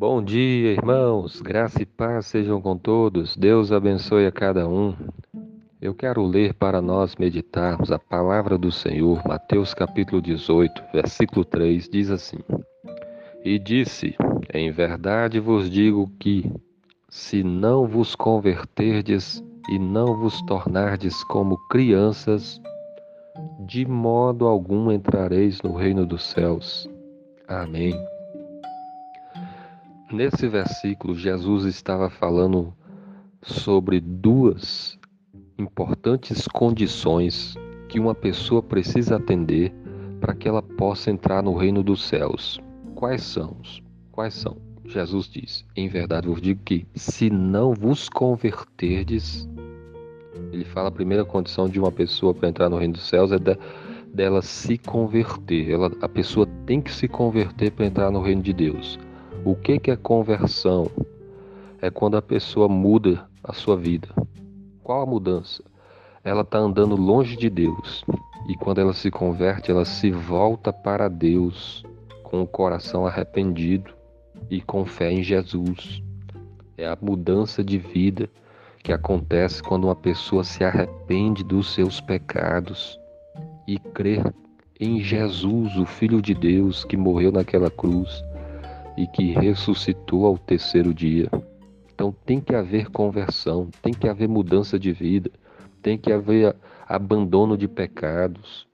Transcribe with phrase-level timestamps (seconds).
[0.00, 1.42] Bom dia, irmãos.
[1.42, 3.36] Graça e paz sejam com todos.
[3.36, 4.96] Deus abençoe a cada um.
[5.78, 11.86] Eu quero ler para nós meditarmos a palavra do Senhor, Mateus capítulo 18, versículo 3,
[11.90, 12.38] diz assim:
[13.44, 14.16] E disse:
[14.54, 16.50] Em verdade vos digo que,
[17.10, 22.58] se não vos converterdes e não vos tornardes como crianças,
[23.66, 26.88] de modo algum entrareis no reino dos céus.
[27.46, 27.92] Amém.
[30.12, 32.74] Nesse versículo, Jesus estava falando
[33.42, 34.98] sobre duas
[35.56, 37.54] importantes condições
[37.88, 39.72] que uma pessoa precisa atender
[40.20, 42.58] para que ela possa entrar no reino dos céus.
[42.96, 43.56] Quais são?
[44.10, 44.56] Quais são?
[44.84, 49.48] Jesus diz: Em verdade vos digo que, se não vos converterdes,
[50.52, 53.38] ele fala a primeira condição de uma pessoa para entrar no reino dos céus é
[53.38, 53.56] de,
[54.12, 55.70] dela se converter.
[55.70, 58.98] Ela, a pessoa tem que se converter para entrar no reino de Deus.
[59.42, 60.90] O que, que é conversão?
[61.80, 64.08] É quando a pessoa muda a sua vida.
[64.82, 65.64] Qual a mudança?
[66.22, 68.04] Ela está andando longe de Deus.
[68.46, 71.82] E quando ela se converte, ela se volta para Deus
[72.22, 73.94] com o coração arrependido
[74.50, 76.02] e com fé em Jesus.
[76.76, 78.28] É a mudança de vida
[78.84, 83.00] que acontece quando uma pessoa se arrepende dos seus pecados
[83.66, 84.22] e crê
[84.78, 88.22] em Jesus, o Filho de Deus que morreu naquela cruz
[88.96, 91.28] e que ressuscitou ao terceiro dia.
[91.94, 95.30] Então tem que haver conversão, tem que haver mudança de vida,
[95.82, 96.56] tem que haver
[96.88, 98.66] abandono de pecados.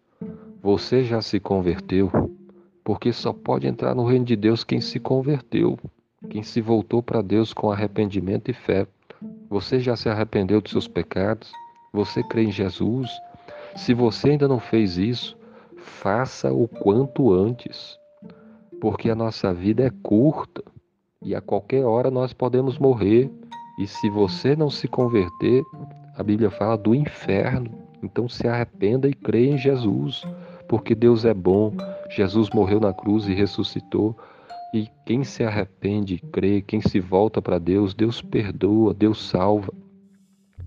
[0.62, 2.11] Você já se converteu?
[2.84, 5.78] Porque só pode entrar no reino de Deus quem se converteu,
[6.31, 8.87] quem se voltou para Deus com arrependimento e fé.
[9.50, 11.50] Você já se arrependeu dos seus pecados?
[11.92, 13.11] Você crê em Jesus?
[13.75, 15.37] Se você ainda não fez isso,
[15.77, 17.98] faça o quanto antes
[18.87, 20.62] porque a nossa vida é curta
[21.20, 23.28] e a qualquer hora nós podemos morrer.
[23.81, 25.65] E se você não se converter,
[26.16, 27.69] a Bíblia fala do inferno.
[28.00, 30.22] Então se arrependa e creia em Jesus,
[30.69, 31.72] porque Deus é bom.
[32.11, 34.16] Jesus morreu na cruz e ressuscitou.
[34.72, 39.75] E quem se arrepende crê, quem se volta para Deus, Deus perdoa, Deus salva.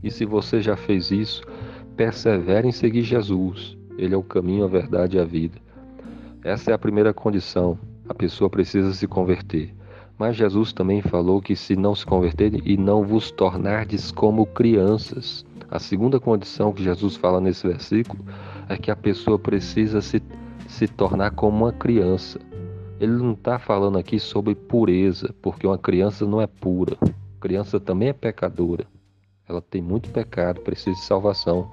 [0.04, 1.42] E se você já fez isso,
[1.96, 3.78] persevere em seguir Jesus.
[3.98, 5.58] Ele é o caminho, a verdade e a vida.
[6.44, 9.74] Essa é a primeira condição a pessoa precisa se converter.
[10.18, 15.46] Mas Jesus também falou que se não se converterem e não vos tornardes como crianças.
[15.70, 18.26] A segunda condição que Jesus fala nesse versículo
[18.68, 20.22] é que a pessoa precisa se,
[20.68, 22.40] se tornar como uma criança.
[23.00, 26.98] Ele não está falando aqui sobre pureza, porque uma criança não é pura.
[27.40, 28.86] Criança também é pecadora.
[29.48, 31.72] Ela tem muito pecado, precisa de salvação.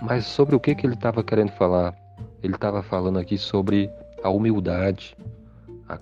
[0.00, 1.94] Mas sobre o que, que ele estava querendo falar?
[2.42, 3.90] Ele estava falando aqui sobre
[4.22, 5.16] a humildade,
[5.88, 5.98] a,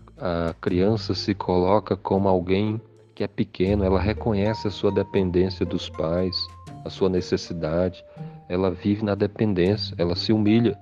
[0.48, 2.80] a criança se coloca como alguém
[3.14, 6.46] que é pequeno, ela reconhece a sua dependência dos pais,
[6.84, 8.02] a sua necessidade,
[8.48, 10.78] ela vive na dependência, ela se humilha.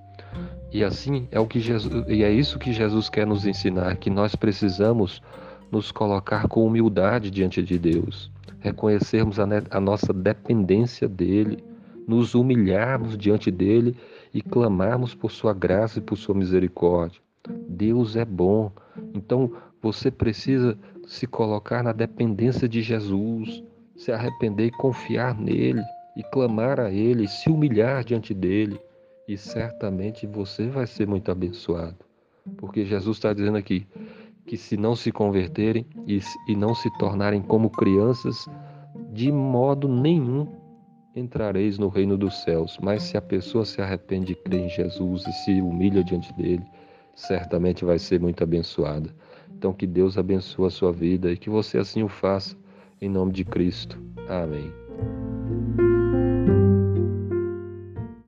[0.73, 4.11] E assim é o que Jesus, e é isso que Jesus quer nos ensinar, que
[4.11, 5.23] nós precisamos
[5.71, 8.31] nos colocar com humildade diante de Deus,
[8.61, 11.65] reconhecermos a, a nossa dependência dele,
[12.07, 13.97] nos humilharmos diante dele
[14.33, 17.21] e clamarmos por sua graça e por sua misericórdia.
[17.69, 18.73] Deus é bom.
[19.15, 23.63] Então você precisa se colocar na dependência de Jesus,
[23.97, 25.83] se arrepender e confiar nele,
[26.17, 28.81] e clamar a ele, se humilhar diante dele,
[29.29, 31.97] e certamente você vai ser muito abençoado.
[32.57, 33.87] Porque Jesus está dizendo aqui
[34.47, 38.47] que se não se converterem e, e não se tornarem como crianças,
[39.13, 40.49] de modo nenhum
[41.15, 42.79] entrareis no reino dos céus.
[42.83, 46.65] Mas se a pessoa se arrepende e crê em Jesus e se humilha diante dele,
[47.19, 49.13] certamente vai ser muito abençoada.
[49.51, 52.57] Então que Deus abençoe a sua vida e que você assim o faça,
[53.01, 54.01] em nome de Cristo.
[54.29, 54.88] Amém.